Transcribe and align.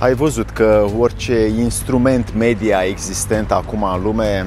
Ai 0.00 0.14
văzut 0.14 0.50
că 0.50 0.86
orice 0.98 1.46
instrument 1.46 2.34
media 2.34 2.82
existent 2.84 3.50
acum 3.50 3.82
în 3.82 4.02
lume 4.02 4.46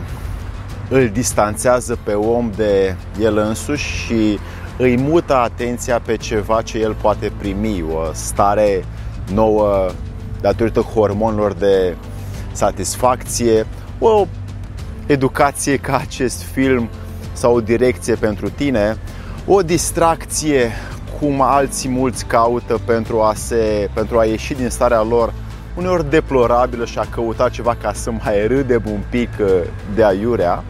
îl 0.90 1.10
distanțează 1.10 1.98
pe 2.04 2.14
om 2.14 2.52
de 2.56 2.96
el 3.20 3.38
însuși 3.38 3.96
și 3.96 4.40
îi 4.78 4.98
mută 4.98 5.36
atenția 5.36 6.00
pe 6.00 6.16
ceva 6.16 6.62
ce 6.62 6.78
el 6.78 6.96
poate 7.02 7.32
primi, 7.38 7.84
o 7.94 8.14
stare 8.14 8.86
nouă 9.34 9.90
datorită 10.42 10.80
hormonilor 10.80 11.54
de 11.54 11.96
satisfacție, 12.52 13.66
o 14.00 14.26
educație 15.06 15.78
ca 15.78 15.98
acest 15.98 16.42
film 16.42 16.90
sau 17.34 17.56
o 17.56 17.62
direcție 17.62 18.16
pentru 18.16 18.50
tine, 18.50 18.98
o 19.48 19.62
distracție 19.62 20.72
cum 21.20 21.42
alții 21.42 21.90
mulți 21.90 22.26
caută 22.26 22.80
pentru 22.86 23.22
a, 23.22 23.34
se, 23.34 23.90
pentru 23.94 24.20
a 24.20 24.26
ieși 24.26 24.54
din 24.54 24.70
starea 24.70 25.02
lor 25.02 25.34
uneori 25.76 26.10
deplorabilă 26.10 26.86
și 26.86 27.00
a 27.00 27.06
căuta 27.10 27.50
ceva 27.50 27.76
ca 27.82 27.94
să 27.94 28.12
mai 28.12 28.48
râdem 28.48 28.82
un 28.86 29.00
pic 29.10 29.30
uh, 29.40 29.48
de 29.96 30.04
aiurea 30.06 30.64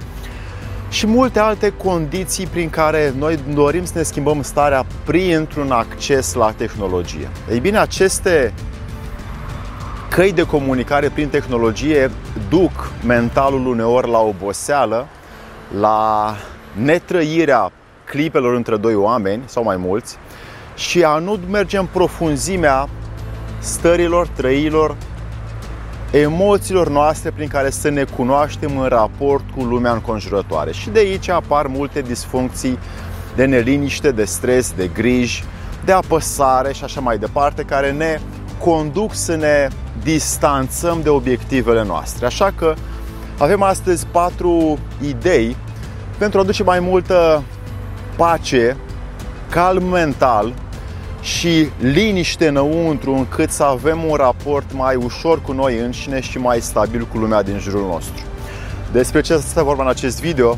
și 0.89 1.07
multe 1.07 1.39
alte 1.39 1.70
condiții 1.70 2.48
prin 2.48 2.70
care 2.70 3.13
noi 3.17 3.39
dorim 3.53 3.85
să 3.85 3.94
ne 3.95 4.03
schimbăm 4.03 4.41
starea 4.41 4.85
printr-un 5.05 5.71
acces 5.71 6.34
la 6.34 6.52
tehnologie. 6.52 7.30
Ei 7.52 7.59
bine, 7.59 7.77
aceste 7.77 8.53
căi 10.09 10.31
de 10.31 10.44
comunicare 10.44 11.09
prin 11.09 11.27
tehnologie 11.27 12.11
duc 12.49 12.91
mentalul 13.05 13.67
uneori 13.67 14.09
la 14.09 14.20
oboseală, 14.20 15.08
la 15.80 16.35
netrăirea 16.73 17.72
clipelor 18.05 18.53
între 18.53 18.77
doi 18.77 18.95
oameni 18.95 19.44
sau 19.45 19.63
mai 19.63 19.77
mulți 19.77 20.17
și 20.75 21.03
a 21.03 21.17
nu 21.17 21.39
merge 21.49 21.77
în 21.77 21.85
profunzimea 21.85 22.89
stărilor, 23.63 24.27
trăilor, 24.27 24.95
emoțiilor 26.12 26.90
noastre 26.90 27.31
prin 27.31 27.48
care 27.48 27.70
să 27.70 27.89
ne 27.89 28.03
cunoaștem 28.03 28.78
în 28.78 28.88
raport 28.88 29.44
cu 29.56 29.64
lumea 29.64 29.92
înconjurătoare. 29.92 30.72
Și 30.72 30.89
de 30.89 31.00
aici 31.00 31.30
apar 31.30 31.67
multe 31.67 32.02
disfuncții 32.02 32.80
de 33.36 33.45
neliniște, 33.45 34.11
de 34.11 34.23
stres, 34.23 34.73
de 34.75 34.89
griji, 34.94 35.44
de 35.86 35.91
apăsare 35.91 36.73
și 36.73 36.84
așa 36.84 37.00
mai 37.02 37.17
departe, 37.17 37.64
care 37.64 37.91
ne 37.91 38.19
conduc 38.59 39.14
să 39.14 39.36
ne 39.36 39.67
distanțăm 40.03 41.00
de 41.03 41.09
obiectivele 41.09 41.84
noastre. 41.84 42.25
Așa 42.25 42.53
că 42.58 42.73
avem 43.38 43.61
astăzi 43.61 44.06
patru 44.11 44.78
idei 45.02 45.56
pentru 46.17 46.38
a 46.38 46.41
aduce 46.41 46.64
mai 46.64 46.80
multă 46.80 47.44
pace, 48.16 48.78
calm 49.50 49.84
mental 49.84 50.53
și 51.23 51.69
liniște 51.79 52.47
înăuntru 52.47 53.13
încât 53.13 53.49
să 53.49 53.63
avem 53.63 54.03
un 54.03 54.16
raport 54.16 54.73
mai 54.73 54.95
ușor 54.95 55.41
cu 55.41 55.52
noi 55.52 55.79
înșine 55.79 56.19
și 56.19 56.38
mai 56.38 56.61
stabil 56.61 57.07
cu 57.11 57.17
lumea 57.17 57.43
din 57.43 57.59
jurul 57.59 57.88
nostru. 57.88 58.23
Despre 58.91 59.21
ce 59.21 59.38
stă 59.38 59.63
vorba 59.63 59.83
în 59.83 59.89
acest 59.89 60.21
video? 60.21 60.57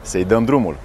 Să-i 0.00 0.24
dăm 0.24 0.44
drumul! 0.44 0.76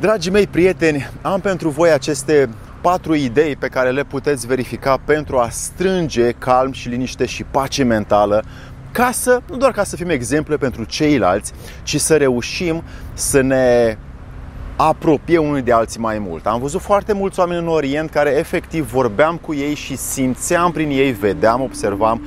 Dragii 0.00 0.30
mei 0.30 0.46
prieteni, 0.46 1.10
am 1.20 1.40
pentru 1.40 1.68
voi 1.68 1.90
aceste 1.90 2.48
patru 2.80 3.14
idei 3.14 3.56
pe 3.56 3.68
care 3.68 3.90
le 3.90 4.04
puteți 4.04 4.46
verifica 4.46 5.00
pentru 5.04 5.38
a 5.38 5.48
strânge 5.50 6.30
calm 6.30 6.72
și 6.72 6.88
liniște 6.88 7.26
și 7.26 7.44
pace 7.44 7.82
mentală 7.82 8.44
ca 8.92 9.10
să, 9.12 9.40
nu 9.46 9.56
doar 9.56 9.72
ca 9.72 9.84
să 9.84 9.96
fim 9.96 10.08
exemple 10.08 10.56
pentru 10.56 10.84
ceilalți, 10.84 11.52
ci 11.82 12.00
să 12.00 12.16
reușim 12.16 12.82
să 13.14 13.40
ne 13.40 13.96
apropiem 14.76 15.48
unii 15.48 15.62
de 15.62 15.72
alții 15.72 16.00
mai 16.00 16.18
mult. 16.18 16.46
Am 16.46 16.60
văzut 16.60 16.80
foarte 16.80 17.12
mulți 17.12 17.38
oameni 17.38 17.60
în 17.60 17.68
Orient 17.68 18.10
care 18.10 18.30
efectiv 18.30 18.90
vorbeam 18.90 19.36
cu 19.36 19.54
ei 19.54 19.74
și 19.74 19.96
simțeam 19.96 20.72
prin 20.72 20.90
ei, 20.90 21.12
vedeam, 21.12 21.60
observam 21.60 22.26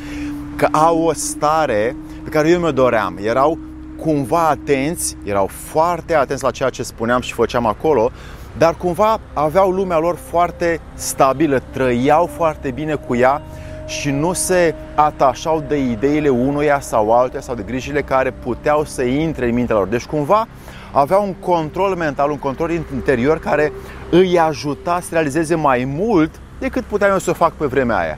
că 0.55 0.67
au 0.71 1.01
o 1.01 1.13
stare 1.13 1.95
pe 2.23 2.29
care 2.29 2.49
eu 2.49 2.59
mi-o 2.59 2.71
doream. 2.71 3.17
Erau 3.21 3.57
cumva 3.97 4.47
atenți, 4.47 5.17
erau 5.23 5.49
foarte 5.51 6.15
atenți 6.15 6.43
la 6.43 6.51
ceea 6.51 6.69
ce 6.69 6.83
spuneam 6.83 7.21
și 7.21 7.33
făceam 7.33 7.65
acolo, 7.65 8.11
dar 8.57 8.75
cumva 8.75 9.19
aveau 9.33 9.71
lumea 9.71 9.97
lor 9.97 10.15
foarte 10.29 10.79
stabilă, 10.93 11.61
trăiau 11.71 12.25
foarte 12.25 12.71
bine 12.71 12.95
cu 12.95 13.15
ea 13.15 13.41
și 13.85 14.09
nu 14.09 14.33
se 14.33 14.75
atașau 14.95 15.63
de 15.67 15.77
ideile 15.77 16.29
unuia 16.29 16.79
sau 16.79 17.19
altuia 17.19 17.41
sau 17.41 17.55
de 17.55 17.63
grijile 17.65 18.01
care 18.01 18.31
puteau 18.31 18.83
să 18.83 19.03
intre 19.03 19.47
în 19.47 19.53
mintea 19.53 19.75
lor. 19.75 19.87
Deci 19.87 20.05
cumva 20.05 20.47
aveau 20.91 21.23
un 21.23 21.33
control 21.33 21.95
mental, 21.95 22.31
un 22.31 22.37
control 22.37 22.71
interior 22.71 23.39
care 23.39 23.71
îi 24.09 24.39
ajuta 24.39 24.99
să 25.01 25.07
realizeze 25.11 25.55
mai 25.55 25.83
mult 25.87 26.31
decât 26.59 26.83
puteam 26.83 27.11
eu 27.11 27.19
să 27.19 27.29
o 27.29 27.33
fac 27.33 27.53
pe 27.53 27.65
vremea 27.65 27.97
aia. 27.97 28.17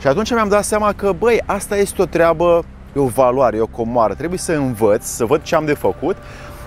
Și 0.00 0.06
atunci 0.06 0.30
mi-am 0.30 0.48
dat 0.48 0.64
seama 0.64 0.92
că, 0.92 1.12
băi, 1.18 1.42
asta 1.46 1.76
este 1.76 2.02
o 2.02 2.04
treabă, 2.04 2.64
e 2.96 3.00
o 3.00 3.06
valoare, 3.06 3.56
e 3.56 3.60
o 3.60 3.66
comoară. 3.66 4.14
Trebuie 4.14 4.38
să 4.38 4.52
învăț, 4.52 5.04
să 5.04 5.24
văd 5.24 5.42
ce 5.42 5.54
am 5.54 5.64
de 5.64 5.74
făcut 5.74 6.16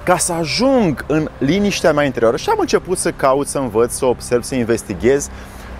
ca 0.04 0.18
să 0.18 0.34
ajung 0.34 1.06
în 1.08 1.30
liniștea 1.38 1.94
mea 1.94 2.04
interioară. 2.04 2.38
Și 2.38 2.50
am 2.50 2.58
început 2.60 2.98
să 2.98 3.12
caut, 3.12 3.48
să 3.48 3.58
învăț, 3.58 3.94
să 3.94 4.06
observ, 4.06 4.44
să 4.44 4.56
investighez 4.56 5.30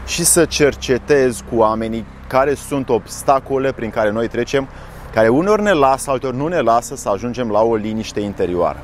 și 0.06 0.24
să 0.24 0.46
cercetez 0.46 1.44
cu 1.50 1.56
oamenii 1.56 2.06
care 2.28 2.54
sunt 2.54 2.90
obstacole 2.90 3.72
prin 3.72 3.90
care 3.90 4.12
noi 4.12 4.28
trecem, 4.28 4.68
care 5.14 5.28
uneori 5.28 5.62
ne 5.62 5.72
lasă, 5.72 6.10
alteori 6.10 6.38
nu 6.38 6.48
ne 6.48 6.60
lasă 6.60 6.96
să 6.96 7.10
ajungem 7.10 7.50
la 7.50 7.62
o 7.62 7.76
liniște 7.76 8.20
interioară. 8.20 8.82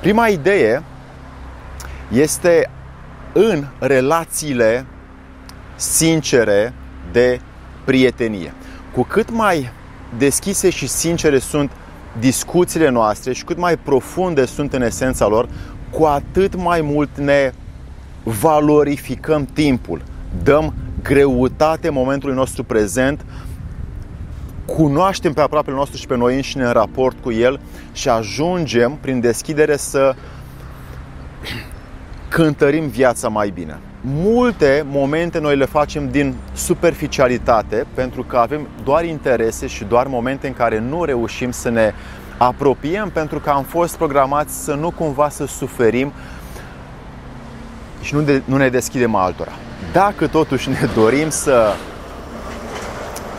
Prima 0.00 0.28
idee 0.28 0.82
este 2.12 2.70
în 3.32 3.64
relațiile 3.78 4.86
sincere 5.76 6.72
de 7.12 7.40
prietenie. 7.84 8.54
Cu 8.94 9.02
cât 9.02 9.30
mai 9.30 9.70
deschise 10.18 10.70
și 10.70 10.86
sincere 10.86 11.38
sunt 11.38 11.70
discuțiile 12.18 12.88
noastre 12.88 13.32
și 13.32 13.44
cât 13.44 13.58
mai 13.58 13.76
profunde 13.76 14.44
sunt 14.44 14.72
în 14.72 14.82
esența 14.82 15.26
lor, 15.26 15.48
cu 15.90 16.04
atât 16.04 16.54
mai 16.54 16.80
mult 16.80 17.18
ne 17.18 17.52
valorificăm 18.22 19.44
timpul, 19.44 20.02
dăm 20.42 20.74
greutate 21.02 21.90
momentului 21.90 22.34
nostru 22.34 22.64
prezent, 22.64 23.24
cunoaștem 24.66 25.32
pe 25.32 25.40
aproapele 25.40 25.76
nostru 25.76 25.96
și 25.96 26.06
pe 26.06 26.16
noi 26.16 26.34
înșine 26.34 26.64
în 26.64 26.72
raport 26.72 27.16
cu 27.20 27.32
el 27.32 27.60
și 27.92 28.08
ajungem 28.08 28.98
prin 29.00 29.20
deschidere 29.20 29.76
să 29.76 30.14
cântărim 32.28 32.86
viața 32.86 33.28
mai 33.28 33.50
bine. 33.50 33.78
Multe 34.00 34.84
momente 34.88 35.38
noi 35.38 35.56
le 35.56 35.64
facem 35.64 36.10
din 36.10 36.34
superficialitate 36.52 37.86
pentru 37.94 38.22
că 38.22 38.36
avem 38.36 38.68
doar 38.84 39.04
interese 39.04 39.66
și 39.66 39.84
doar 39.84 40.06
momente 40.06 40.46
în 40.46 40.52
care 40.52 40.78
nu 40.78 41.04
reușim 41.04 41.50
să 41.50 41.70
ne 41.70 41.92
apropiem 42.38 43.10
pentru 43.10 43.38
că 43.38 43.50
am 43.50 43.62
fost 43.62 43.96
programați 43.96 44.64
să 44.64 44.74
nu 44.74 44.90
cumva 44.90 45.28
să 45.28 45.46
suferim 45.46 46.12
și 48.00 48.14
nu, 48.14 48.20
de, 48.20 48.42
nu 48.44 48.56
ne 48.56 48.68
deschidem 48.68 49.14
altora. 49.14 49.52
Dacă 49.92 50.26
totuși 50.26 50.68
ne 50.68 50.88
dorim 51.00 51.30
să 51.30 51.74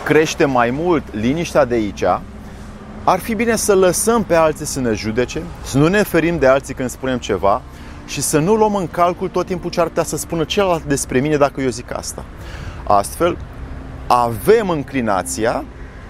creștem 0.03 0.51
mai 0.51 0.69
mult 0.69 1.03
liniștea 1.11 1.65
de 1.65 1.73
aici, 1.73 2.03
ar 3.03 3.19
fi 3.19 3.35
bine 3.35 3.55
să 3.55 3.75
lăsăm 3.75 4.23
pe 4.23 4.35
alții 4.35 4.65
să 4.65 4.79
ne 4.79 4.93
judece, 4.93 5.41
să 5.63 5.77
nu 5.77 5.87
ne 5.87 6.03
ferim 6.03 6.37
de 6.37 6.47
alții 6.47 6.73
când 6.73 6.89
spunem 6.89 7.17
ceva 7.17 7.61
și 8.07 8.21
să 8.21 8.39
nu 8.39 8.53
luăm 8.53 8.75
în 8.75 8.87
calcul 8.87 9.29
tot 9.29 9.45
timpul 9.45 9.69
ce 9.69 9.79
ar 9.79 9.87
putea 9.87 10.03
să 10.03 10.17
spună 10.17 10.43
celălalt 10.43 10.83
despre 10.83 11.19
mine 11.19 11.37
dacă 11.37 11.61
eu 11.61 11.69
zic 11.69 11.97
asta. 11.97 12.23
Astfel, 12.83 13.37
avem 14.07 14.69
înclinația, 14.69 15.63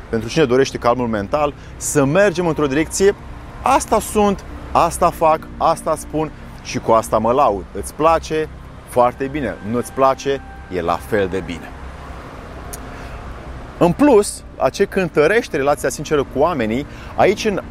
pentru 0.10 0.30
cine 0.30 0.46
dorește 0.46 0.78
calmul 0.78 1.08
mental, 1.08 1.54
să 1.78 2.06
mergem 2.06 2.48
într-o 2.48 2.68
direcție, 2.68 3.16
asta 3.62 4.00
sunt, 4.00 4.44
asta 4.72 5.10
fac, 5.10 5.48
asta 5.58 5.96
spun 5.96 6.32
și 6.64 6.80
cu 6.80 6.92
asta 6.92 7.18
mă 7.18 7.32
laud. 7.32 7.64
Îți 7.72 7.94
place? 7.94 8.50
Foarte 8.94 9.28
bine. 9.28 9.56
Nu-ți 9.70 9.92
place? 9.92 10.42
E 10.76 10.82
la 10.82 11.00
fel 11.08 11.28
de 11.28 11.44
bine. 11.46 11.72
În 13.78 13.92
plus, 13.92 14.44
a 14.58 14.70
ce 14.70 14.86
cântărește 14.86 15.58
relația 15.58 15.90
sinceră 15.90 16.24
cu 16.24 16.40
oamenii, 16.40 16.86
aici 17.16 17.46
în 17.46 17.62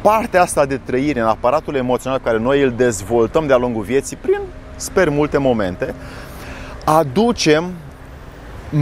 partea 0.00 0.42
asta 0.42 0.66
de 0.66 0.76
trăire, 0.76 1.20
în 1.20 1.26
aparatul 1.26 1.74
emoțional 1.74 2.18
pe 2.18 2.24
care 2.24 2.38
noi 2.38 2.62
îl 2.62 2.72
dezvoltăm 2.72 3.46
de-a 3.46 3.56
lungul 3.56 3.82
vieții, 3.82 4.16
prin, 4.16 4.40
sper, 4.76 5.08
multe 5.08 5.38
momente, 5.38 5.94
aducem 6.84 7.64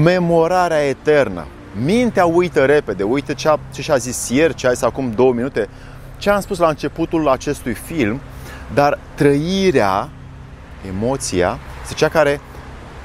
memorarea 0.02 0.88
eternă. 0.88 1.46
Mintea 1.84 2.24
uită 2.24 2.64
repede, 2.64 3.02
uită 3.02 3.32
ce, 3.32 3.48
a, 3.48 3.58
ce 3.74 3.82
și-a 3.82 3.96
zis 3.96 4.28
ieri, 4.28 4.54
ce 4.54 4.66
a 4.66 4.72
zis 4.72 4.82
acum 4.82 5.10
două 5.10 5.32
minute, 5.32 5.68
ce 6.18 6.30
am 6.30 6.40
spus 6.40 6.58
la 6.58 6.68
începutul 6.68 7.28
acestui 7.28 7.74
film, 7.74 8.20
dar 8.74 8.98
trăirea, 9.14 10.08
emoția, 10.88 11.58
este 11.88 12.04
cea 12.04 12.10
care 12.10 12.40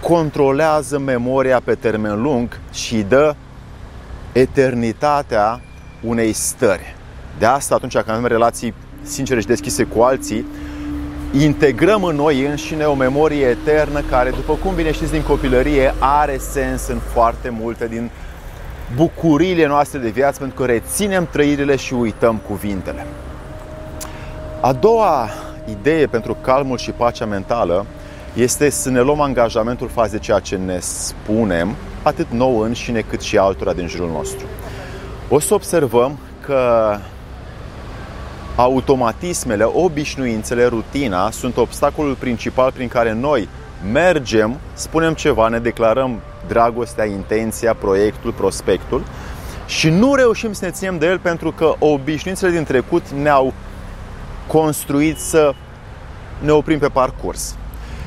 controlează 0.01 0.99
memoria 0.99 1.61
pe 1.63 1.75
termen 1.75 2.21
lung 2.21 2.59
și 2.71 3.01
dă 3.01 3.35
eternitatea 4.31 5.61
unei 6.01 6.33
stări. 6.33 6.95
De 7.39 7.45
asta, 7.45 7.75
atunci 7.75 7.93
când 7.93 8.09
avem 8.09 8.25
relații 8.25 8.73
sincere 9.01 9.39
și 9.39 9.47
deschise 9.47 9.83
cu 9.83 10.01
alții, 10.01 10.45
integrăm 11.39 12.03
în 12.03 12.15
noi 12.15 12.45
înșine 12.45 12.83
o 12.83 12.93
memorie 12.93 13.45
eternă 13.45 14.01
care, 14.01 14.29
după 14.29 14.53
cum 14.53 14.75
bine 14.75 14.91
știți 14.91 15.11
din 15.11 15.23
copilărie, 15.23 15.93
are 15.99 16.37
sens 16.37 16.87
în 16.87 16.99
foarte 17.13 17.49
multe 17.49 17.87
din 17.87 18.09
bucuriile 18.95 19.67
noastre 19.67 19.99
de 19.99 20.09
viață, 20.09 20.39
pentru 20.39 20.59
că 20.59 20.65
reținem 20.65 21.27
trăirile 21.31 21.75
și 21.75 21.93
uităm 21.93 22.41
cuvintele. 22.47 23.05
A 24.61 24.73
doua 24.73 25.29
idee 25.69 26.05
pentru 26.05 26.37
calmul 26.41 26.77
și 26.77 26.91
pacea 26.91 27.25
mentală 27.25 27.85
este 28.33 28.69
să 28.69 28.89
ne 28.89 29.01
luăm 29.01 29.21
angajamentul 29.21 29.89
față 29.89 30.11
de 30.11 30.19
ceea 30.19 30.39
ce 30.39 30.55
ne 30.55 30.79
spunem, 30.79 31.75
atât 32.01 32.27
nouă 32.29 32.65
înșine 32.65 33.01
cât 33.01 33.21
și 33.21 33.37
altora 33.37 33.73
din 33.73 33.87
jurul 33.87 34.09
nostru. 34.09 34.45
O 35.29 35.39
să 35.39 35.53
observăm 35.53 36.17
că 36.41 36.95
automatismele, 38.55 39.63
obișnuințele, 39.63 40.65
rutina 40.65 41.31
sunt 41.31 41.57
obstacolul 41.57 42.13
principal 42.13 42.71
prin 42.71 42.87
care 42.87 43.13
noi 43.13 43.47
mergem, 43.91 44.59
spunem 44.73 45.13
ceva, 45.13 45.47
ne 45.47 45.59
declarăm 45.59 46.19
dragostea, 46.47 47.05
intenția, 47.05 47.73
proiectul, 47.73 48.31
prospectul 48.31 49.03
și 49.65 49.89
nu 49.89 50.15
reușim 50.15 50.53
să 50.53 50.65
ne 50.65 50.71
ținem 50.71 50.97
de 50.97 51.05
el 51.05 51.19
pentru 51.19 51.51
că 51.51 51.73
obișnuințele 51.79 52.51
din 52.51 52.63
trecut 52.63 53.09
ne-au 53.09 53.53
construit 54.47 55.17
să 55.17 55.53
ne 56.39 56.51
oprim 56.51 56.79
pe 56.79 56.87
parcurs. 56.87 57.55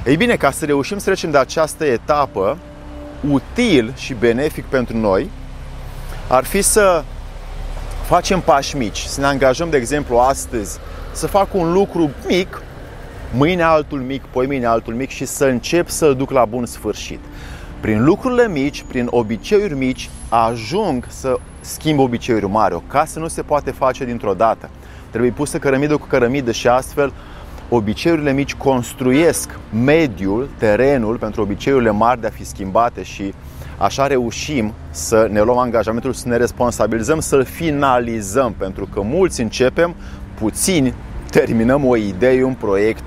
Ei 0.07 0.17
bine, 0.17 0.37
ca 0.37 0.51
să 0.51 0.65
reușim 0.65 0.99
să 0.99 1.05
trecem 1.05 1.31
de 1.31 1.39
această 1.39 1.85
etapă, 1.85 2.59
util 3.31 3.93
și 3.97 4.15
benefic 4.15 4.65
pentru 4.65 4.97
noi 4.97 5.31
ar 6.29 6.45
fi 6.45 6.63
să 6.63 7.05
facem 8.05 8.41
pași 8.41 8.77
mici, 8.77 8.99
să 8.99 9.21
ne 9.21 9.27
angajăm, 9.27 9.71
de 9.71 9.77
exemplu, 9.77 10.17
astăzi 10.17 10.79
să 11.13 11.27
fac 11.27 11.55
un 11.55 11.73
lucru 11.73 12.11
mic, 12.29 12.63
mâine 13.33 13.63
altul 13.63 14.01
mic, 14.01 14.23
poi 14.23 14.47
mâine 14.47 14.67
altul 14.67 14.95
mic 14.95 15.11
și 15.11 15.25
să 15.25 15.45
încep 15.45 15.89
să-l 15.89 16.15
duc 16.15 16.31
la 16.31 16.45
bun 16.45 16.67
sfârșit. 16.67 17.21
Prin 17.81 18.05
lucrurile 18.05 18.49
mici, 18.49 18.85
prin 18.89 19.07
obiceiuri 19.11 19.75
mici, 19.75 20.11
ajung 20.29 21.07
să 21.09 21.37
schimb 21.61 21.99
obiceiuri 21.99 22.49
mari. 22.49 22.75
O 22.75 22.83
casă 22.87 23.19
nu 23.19 23.29
se 23.29 23.43
poate 23.43 23.71
face 23.71 24.05
dintr-o 24.05 24.35
dată. 24.35 24.69
Trebuie 25.11 25.31
pusă 25.31 25.59
cărămidă 25.59 25.97
cu 25.97 26.07
cărămidă 26.07 26.53
și 26.53 26.69
astfel 26.69 27.13
obiceiurile 27.69 28.33
mici 28.33 28.55
construiesc 28.55 29.59
mediul, 29.85 30.49
terenul 30.59 31.17
pentru 31.17 31.43
obiceiurile 31.43 31.91
mari 31.91 32.21
de 32.21 32.27
a 32.27 32.31
fi 32.31 32.45
schimbate 32.45 33.03
și 33.03 33.35
așa 33.79 34.07
reușim 34.07 34.73
să 34.91 35.29
ne 35.31 35.41
luăm 35.41 35.59
angajamentul, 35.59 36.13
să 36.13 36.29
ne 36.29 36.37
responsabilizăm, 36.37 37.21
să-l 37.21 37.45
finalizăm, 37.45 38.53
pentru 38.53 38.89
că 38.93 39.01
mulți 39.01 39.41
începem, 39.41 39.95
puțini 40.35 40.95
terminăm 41.31 41.85
o 41.85 41.97
idee, 41.97 42.45
un 42.45 42.55
proiect, 42.55 43.05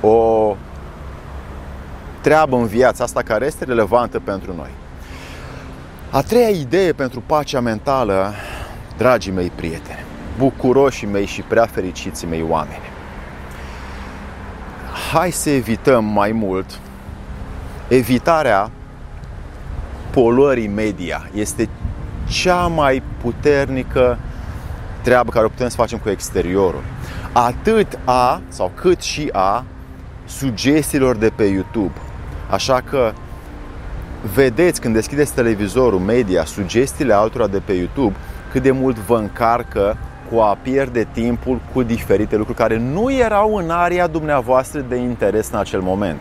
o 0.00 0.56
treabă 2.20 2.56
în 2.56 2.66
viața 2.66 3.04
asta 3.04 3.22
care 3.22 3.46
este 3.46 3.64
relevantă 3.64 4.20
pentru 4.20 4.52
noi. 4.56 4.70
A 6.10 6.22
treia 6.22 6.48
idee 6.48 6.92
pentru 6.92 7.22
pacea 7.26 7.60
mentală, 7.60 8.32
dragii 8.96 9.32
mei 9.32 9.52
prieteni, 9.54 10.04
bucuroșii 10.38 11.06
mei 11.06 11.26
și 11.26 11.42
prea 11.42 11.66
fericiții 11.66 12.26
mei 12.26 12.44
oameni. 12.48 12.93
Hai 15.14 15.30
să 15.30 15.50
evităm 15.50 16.04
mai 16.04 16.32
mult 16.32 16.80
evitarea 17.88 18.70
poluării 20.10 20.68
media. 20.68 21.28
Este 21.34 21.68
cea 22.28 22.66
mai 22.66 23.02
puternică 23.22 24.18
treabă 25.02 25.30
care 25.30 25.44
o 25.44 25.48
putem 25.48 25.68
să 25.68 25.76
facem 25.76 25.98
cu 25.98 26.08
exteriorul. 26.08 26.82
Atât 27.32 27.98
a 28.04 28.40
sau 28.48 28.72
cât 28.74 29.00
și 29.00 29.28
a 29.32 29.64
sugestiilor 30.24 31.16
de 31.16 31.32
pe 31.36 31.44
YouTube. 31.44 31.94
Așa 32.50 32.80
că 32.80 33.12
vedeți 34.34 34.80
când 34.80 34.94
deschideți 34.94 35.34
televizorul, 35.34 35.98
media, 35.98 36.44
sugestiile 36.44 37.12
altora 37.12 37.46
de 37.46 37.58
pe 37.58 37.72
YouTube, 37.72 38.16
cât 38.50 38.62
de 38.62 38.70
mult 38.70 38.96
vă 38.96 39.16
încarcă 39.16 39.96
cu 40.30 40.38
a 40.38 40.58
pierde 40.62 41.06
timpul 41.12 41.60
cu 41.72 41.82
diferite 41.82 42.36
lucruri 42.36 42.58
care 42.58 42.78
nu 42.78 43.12
erau 43.12 43.54
în 43.54 43.70
area 43.70 44.06
dumneavoastră 44.06 44.80
de 44.80 44.96
interes 44.96 45.50
în 45.50 45.58
acel 45.58 45.80
moment. 45.80 46.20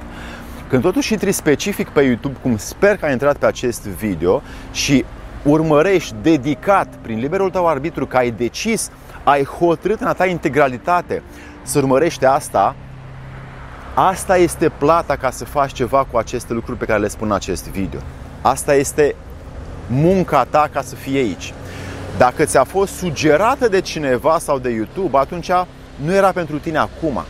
Când 0.70 0.82
totuși 0.82 1.12
intri 1.12 1.32
specific 1.32 1.90
pe 1.90 2.02
YouTube, 2.02 2.38
cum 2.42 2.58
sper 2.58 2.98
că 2.98 3.06
ai 3.06 3.12
intrat 3.12 3.38
pe 3.38 3.46
acest 3.46 3.88
video 3.88 4.42
și 4.72 5.06
urmărești 5.44 6.16
dedicat, 6.22 6.88
prin 7.02 7.20
liberul 7.20 7.50
tău 7.50 7.68
arbitru, 7.68 8.06
că 8.06 8.18
ai 8.18 8.32
decis, 8.32 8.92
ai 9.24 9.44
hotărât 9.44 10.02
în 10.02 10.08
a 10.08 10.14
ta 10.14 10.26
integralitate 10.26 11.22
să 11.64 11.78
urmărești 11.78 12.26
asta, 12.26 12.76
asta 13.94 14.38
este 14.38 14.70
plata 14.70 15.16
ca 15.16 15.30
să 15.30 15.46
faci 15.46 15.72
ceva 15.72 16.08
cu 16.12 16.18
aceste 16.18 16.54
lucruri 16.54 16.78
pe 16.78 16.86
care 16.86 17.00
le 17.00 17.08
spun 17.08 17.28
în 17.28 17.34
acest 17.34 17.70
video. 17.70 18.00
Asta 18.42 18.74
este 18.74 19.16
munca 19.88 20.44
ta 20.44 20.70
ca 20.72 20.82
să 20.82 20.96
fii 20.96 21.18
aici. 21.18 21.54
Dacă 22.18 22.44
ți-a 22.44 22.63
fost 22.63 22.94
sugerată 22.94 23.68
de 23.68 23.81
cineva 23.81 24.38
sau 24.39 24.60
de 24.60 24.69
YouTube, 24.69 25.18
atunci 25.18 25.51
nu 26.06 26.13
era 26.13 26.31
pentru 26.31 26.60
tine 26.60 26.77
acum. 26.77 27.24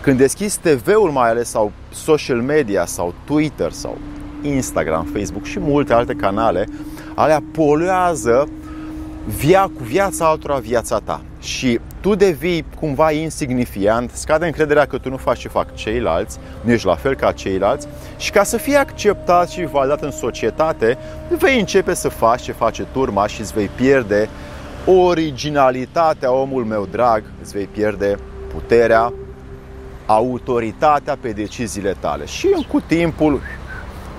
Când 0.00 0.18
deschizi 0.18 0.58
TV-ul 0.58 1.10
mai 1.10 1.28
ales 1.28 1.48
sau 1.48 1.72
social 1.92 2.40
media 2.40 2.86
sau 2.86 3.14
Twitter 3.24 3.72
sau 3.72 3.98
Instagram, 4.42 5.08
Facebook 5.12 5.44
și 5.44 5.60
multe 5.60 5.92
alte 5.92 6.14
canale, 6.14 6.66
alea 7.14 7.42
poluează 7.52 8.48
via 9.26 9.62
cu 9.62 9.82
viața 9.82 10.28
altora 10.28 10.56
viața 10.56 10.98
ta 10.98 11.20
și 11.40 11.80
tu 12.00 12.14
devii 12.14 12.64
cumva 12.78 13.10
insignifiant, 13.10 14.10
scade 14.10 14.46
încrederea 14.46 14.84
că 14.84 14.98
tu 14.98 15.08
nu 15.08 15.16
faci 15.16 15.38
ce 15.38 15.48
fac 15.48 15.74
ceilalți, 15.74 16.38
nu 16.60 16.72
ești 16.72 16.86
la 16.86 16.94
fel 16.94 17.14
ca 17.14 17.32
ceilalți 17.32 17.86
și 18.16 18.30
ca 18.30 18.42
să 18.42 18.56
fii 18.56 18.76
acceptat 18.76 19.48
și 19.48 19.66
validat 19.66 20.02
în 20.02 20.10
societate, 20.10 20.98
vei 21.38 21.58
începe 21.58 21.94
să 21.94 22.08
faci 22.08 22.42
ce 22.42 22.52
face 22.52 22.86
turma 22.92 23.26
și 23.26 23.40
îți 23.40 23.52
vei 23.52 23.70
pierde 23.74 24.28
originalitatea, 24.86 26.32
omul 26.32 26.64
meu 26.64 26.88
drag, 26.90 27.22
îți 27.42 27.52
vei 27.52 27.66
pierde 27.66 28.18
puterea, 28.52 29.12
autoritatea 30.06 31.16
pe 31.20 31.32
deciziile 31.32 31.96
tale 32.00 32.26
și 32.26 32.66
cu 32.68 32.80
timpul 32.80 33.40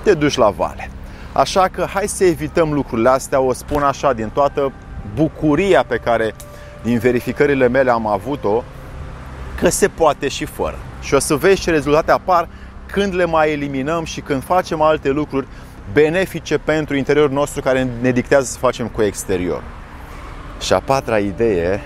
te 0.04 0.14
duci 0.14 0.38
la 0.38 0.50
vale. 0.50 0.90
Așa 1.34 1.68
că 1.68 1.86
hai 1.94 2.08
să 2.08 2.24
evităm 2.24 2.74
lucrurile 2.74 3.10
astea, 3.10 3.40
o 3.40 3.54
spun 3.54 3.82
așa 3.82 4.14
din 4.14 4.30
toată 4.30 4.72
bucuria 5.16 5.84
pe 5.84 5.98
care 5.98 6.34
din 6.84 6.98
verificările 6.98 7.68
mele 7.68 7.92
am 7.92 8.08
avut-o, 8.08 8.64
că 9.60 9.70
se 9.70 9.88
poate 9.88 10.28
și 10.28 10.46
fără. 10.46 10.78
Și 11.02 11.14
o 11.14 11.20
să 11.20 11.36
vezi 11.36 11.62
ce 11.62 11.72
rezultate 11.72 12.12
apar 12.12 12.48
când 12.86 13.16
le 13.16 13.26
mai 13.26 13.52
eliminăm 13.52 14.04
și 14.04 14.22
când 14.22 14.44
facem 14.44 14.82
alte 14.82 15.10
lucruri 15.10 15.48
benefice 15.94 16.58
pentru 16.58 16.96
interiorul 16.96 17.34
nostru 17.34 17.62
care 17.62 17.88
ne 18.02 18.12
dictează 18.12 18.46
să 18.46 18.58
facem 18.58 18.88
cu 18.88 19.02
exterior. 19.02 19.64
Și 20.62 20.74
a 20.74 20.80
patra 20.80 21.20
idee 21.20 21.82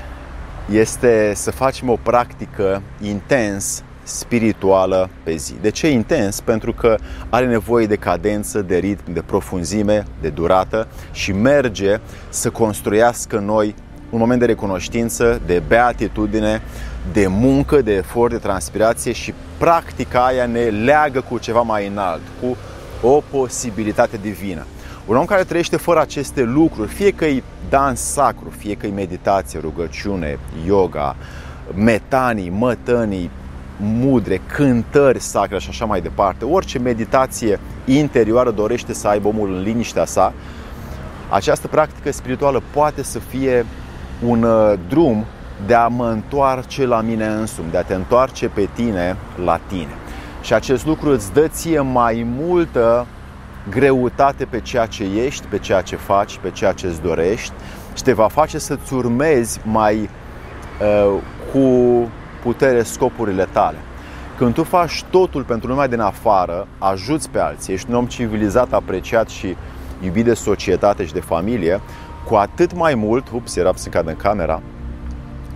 este 0.71 1.31
să 1.35 1.51
facem 1.51 1.89
o 1.89 1.97
practică 2.03 2.81
intens 3.01 3.83
spirituală 4.07 5.09
pe 5.23 5.35
zi. 5.35 5.53
De 5.61 5.69
ce 5.69 5.89
intens? 5.91 6.39
Pentru 6.39 6.73
că 6.73 6.95
are 7.29 7.45
nevoie 7.45 7.85
de 7.85 7.95
cadență, 7.95 8.61
de 8.61 8.77
ritm, 8.77 9.13
de 9.13 9.21
profunzime, 9.21 10.05
de 10.21 10.29
durată 10.29 10.87
și 11.11 11.31
merge 11.31 11.99
să 12.29 12.49
construiască 12.49 13.39
noi 13.39 13.75
un 14.09 14.19
moment 14.19 14.39
de 14.39 14.45
recunoștință, 14.45 15.41
de 15.45 15.61
beatitudine, 15.67 16.61
de 17.11 17.27
muncă, 17.27 17.81
de 17.81 17.93
efort, 17.93 18.31
de 18.31 18.37
transpirație 18.37 19.11
și 19.11 19.33
practica 19.57 20.25
aia 20.25 20.45
ne 20.45 20.63
leagă 20.63 21.21
cu 21.21 21.37
ceva 21.37 21.61
mai 21.61 21.87
înalt, 21.87 22.21
cu 22.41 22.57
o 23.07 23.21
posibilitate 23.31 24.19
divină. 24.21 24.65
Un 25.05 25.15
om 25.15 25.25
care 25.25 25.43
trăiește 25.43 25.77
fără 25.77 25.99
aceste 25.99 26.43
lucruri, 26.43 26.89
fie 26.89 27.11
că 27.11 27.25
e 27.25 27.43
dans 27.69 27.99
sacru, 27.99 28.49
fie 28.57 28.75
că 28.75 28.87
e 28.87 28.91
meditație, 28.91 29.59
rugăciune, 29.59 30.39
yoga, 30.65 31.15
metanii, 31.75 32.49
mătănii, 32.49 33.31
mudre, 33.77 34.41
cântări 34.47 35.19
sacre 35.19 35.59
și 35.59 35.69
așa 35.69 35.85
mai 35.85 36.01
departe, 36.01 36.45
orice 36.45 36.79
meditație 36.79 37.59
interioară 37.85 38.51
dorește 38.51 38.93
să 38.93 39.07
aibă 39.07 39.27
omul 39.27 39.53
în 39.53 39.61
liniștea 39.61 40.05
sa, 40.05 40.33
această 41.29 41.67
practică 41.67 42.11
spirituală 42.11 42.61
poate 42.73 43.03
să 43.03 43.19
fie 43.19 43.65
un 44.25 44.43
uh, 44.43 44.73
drum 44.89 45.25
de 45.65 45.73
a 45.73 45.87
mă 45.87 46.09
întoarce 46.09 46.85
la 46.85 47.01
mine 47.01 47.25
însumi, 47.25 47.71
de 47.71 47.77
a 47.77 47.83
te 47.83 47.93
întoarce 47.93 48.47
pe 48.47 48.69
tine 48.73 49.15
la 49.43 49.59
tine. 49.67 49.95
Și 50.41 50.53
acest 50.53 50.85
lucru 50.85 51.09
îți 51.09 51.33
dă 51.33 51.47
ție 51.47 51.79
mai 51.79 52.27
multă 52.37 53.05
greutate 53.69 54.45
pe 54.45 54.59
ceea 54.59 54.85
ce 54.85 55.03
ești, 55.25 55.45
pe 55.45 55.57
ceea 55.57 55.81
ce 55.81 55.95
faci, 55.95 56.37
pe 56.41 56.51
ceea 56.51 56.71
ce 56.71 56.87
îți 56.87 57.01
dorești 57.01 57.53
și 57.95 58.03
te 58.03 58.13
va 58.13 58.27
face 58.27 58.57
să-ți 58.57 58.93
urmezi 58.93 59.59
mai 59.63 60.09
uh, 60.81 61.17
cu 61.51 61.59
putere 62.47 62.83
scopurile 62.83 63.47
tale. 63.51 63.77
Când 64.37 64.53
tu 64.53 64.63
faci 64.63 65.03
totul 65.09 65.43
pentru 65.43 65.67
lumea 65.67 65.87
din 65.87 65.99
afară, 65.99 66.67
ajuți 66.77 67.29
pe 67.29 67.39
alții, 67.39 67.73
ești 67.73 67.89
un 67.89 67.95
om 67.95 68.05
civilizat, 68.05 68.73
apreciat 68.73 69.29
și 69.29 69.55
iubit 70.03 70.25
de 70.25 70.33
societate 70.33 71.05
și 71.05 71.13
de 71.13 71.19
familie, 71.19 71.81
cu 72.25 72.35
atât 72.35 72.73
mai 72.73 72.95
mult, 72.95 73.27
ups, 73.33 73.55
era 73.55 73.71
să 73.75 73.89
cadă 73.89 74.09
în 74.09 74.15
camera, 74.15 74.61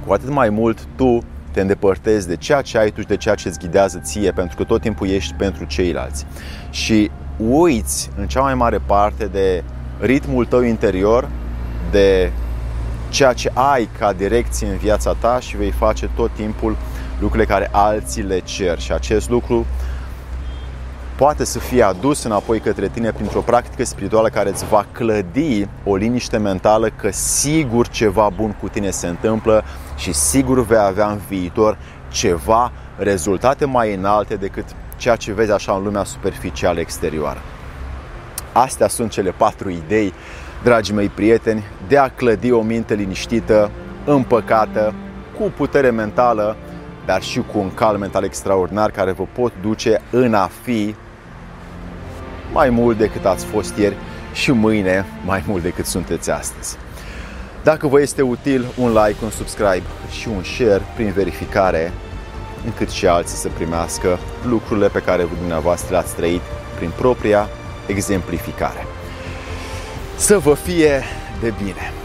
cu 0.06 0.14
atât 0.14 0.30
mai 0.30 0.50
mult 0.50 0.80
tu 0.96 1.20
te 1.52 1.62
îndepărtezi 1.62 2.28
de 2.28 2.36
ceea 2.36 2.62
ce 2.62 2.78
ai 2.78 2.92
tu 2.92 3.02
și 3.02 3.08
de 3.08 3.18
ceea 3.18 3.36
ce 3.36 3.48
îți 3.48 3.60
ghidează 3.60 4.00
ție, 4.04 4.32
pentru 4.32 4.58
că 4.58 4.64
tot 4.64 4.82
timpul 4.82 5.08
ești 5.08 5.34
pentru 5.34 5.66
ceilalți. 5.66 6.26
Și 6.70 7.12
uiți 7.38 8.10
în 8.18 8.28
cea 8.28 8.42
mai 8.42 8.56
mare 8.56 8.82
parte 8.86 9.26
de 9.26 9.64
ritmul 10.00 10.46
tău 10.46 10.62
interior, 10.62 11.30
de 11.92 12.32
ceea 13.12 13.34
ce 13.34 13.52
ai 13.54 13.90
ca 13.98 14.14
direcție 14.14 14.68
în 14.68 14.78
viața 14.78 15.16
ta 15.20 15.40
și 15.40 15.58
vei 15.58 15.72
face 15.72 16.10
tot 16.16 16.32
timpul 16.36 16.78
lucrurile 17.20 17.48
care 17.54 17.70
alții 17.72 18.24
le 18.24 18.40
cer. 18.40 18.80
Și 18.80 18.92
acest 18.92 19.30
lucru 19.30 19.66
poate 21.16 21.44
să 21.44 21.60
fie 21.60 21.84
adus 21.84 22.24
înapoi 22.24 22.60
către 22.60 22.88
tine 22.88 23.12
printr-o 23.12 23.42
practică 23.42 23.84
spirituală 23.84 24.30
care 24.30 24.50
îți 24.50 24.66
va 24.66 24.86
clădi 24.92 25.68
o 25.84 25.96
liniște 25.96 26.38
mentală 26.38 26.90
că 26.90 27.12
sigur 27.12 27.88
ceva 27.88 28.30
bun 28.36 28.56
cu 28.60 28.68
tine 28.68 28.90
se 28.90 29.08
întâmplă 29.08 29.64
și 29.96 30.14
sigur 30.14 30.66
vei 30.66 30.78
avea 30.78 31.08
în 31.08 31.20
viitor 31.28 31.78
ceva 32.10 32.72
rezultate 32.98 33.66
mai 33.66 33.94
înalte 33.94 34.36
decât 34.36 34.66
ceea 34.98 35.16
ce 35.16 35.34
vezi 35.34 35.52
așa 35.52 35.74
în 35.74 35.84
lumea 35.84 36.04
superficială 36.04 36.80
exterioară. 36.80 37.42
Astea 38.52 38.88
sunt 38.88 39.12
cele 39.12 39.32
patru 39.32 39.70
idei, 39.70 40.14
dragii 40.64 40.94
mei 40.94 41.10
prieteni, 41.10 41.64
de 41.88 41.98
a 41.98 42.08
clădi 42.08 42.52
o 42.52 42.62
minte 42.62 42.94
liniștită, 42.94 43.72
împăcată, 44.06 44.94
cu 45.38 45.52
putere 45.56 45.90
mentală, 45.90 46.56
dar 47.06 47.22
și 47.22 47.44
cu 47.52 47.60
un 47.60 47.74
cal 47.74 47.98
mental 47.98 48.24
extraordinar 48.24 48.92
care 48.92 49.12
vă 49.12 49.24
pot 49.32 49.54
duce 49.62 50.02
în 50.10 50.34
a 50.34 50.50
fi 50.62 50.96
mai 52.54 52.70
mult 52.70 52.98
decât 52.98 53.26
ați 53.26 53.46
fost 53.46 53.78
ieri 53.78 53.96
și 54.34 54.52
mâine 54.52 55.06
mai 55.26 55.44
mult 55.48 55.64
decât 55.64 55.86
sunteți 55.86 56.32
astăzi. 56.32 56.78
Dacă 57.64 57.88
vă 57.88 58.02
este 58.02 58.22
util, 58.22 58.66
un 58.78 58.88
like, 58.88 59.24
un 59.24 59.30
subscribe 59.30 59.84
și 60.20 60.28
un 60.28 60.44
share 60.44 60.82
prin 60.96 61.12
verificare, 61.12 61.92
încât 62.66 62.90
și 62.90 63.08
alții 63.08 63.38
să 63.38 63.48
primească 63.48 64.20
lucrurile 64.48 64.88
pe 64.88 65.02
care 65.02 65.28
dumneavoastră 65.40 65.88
le-ați 65.92 66.16
trăit 66.16 66.42
prin 66.78 66.92
propria 66.98 67.50
exemplificare. 67.88 68.86
Să 70.16 70.38
vă 70.38 70.54
fie 70.54 71.04
de 71.42 71.54
bine! 71.64 72.01